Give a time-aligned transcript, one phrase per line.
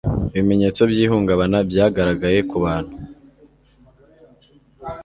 [0.37, 2.95] ibimenyetso by ihungabana byagaragaye ku bantu